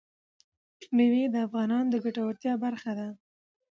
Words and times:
مېوې 0.95 1.23
د 1.29 1.35
افغانانو 1.47 1.91
د 1.93 1.95
ګټورتیا 2.05 2.53
برخه 2.63 2.91
ده. 2.99 3.07